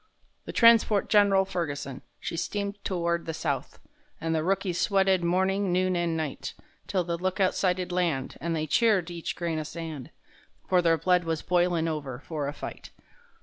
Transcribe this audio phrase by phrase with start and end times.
[0.45, 3.77] The transport Gen'ral Ferguson, she steamed to ward the south,
[4.19, 6.55] And the rookies sweated morning, noon and night;
[6.87, 10.09] 'Till the lookout sighted land, and they cheered each grain o' sand,—
[10.67, 12.89] For their blood was boilin' over for a fight.